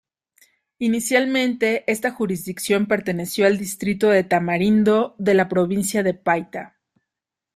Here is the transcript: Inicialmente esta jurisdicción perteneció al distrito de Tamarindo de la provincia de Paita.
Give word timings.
Inicialmente 0.79 1.83
esta 1.85 2.09
jurisdicción 2.09 2.87
perteneció 2.87 3.45
al 3.45 3.59
distrito 3.59 4.09
de 4.09 4.23
Tamarindo 4.23 5.13
de 5.19 5.35
la 5.35 5.47
provincia 5.47 6.01
de 6.01 6.15
Paita. 6.15 6.79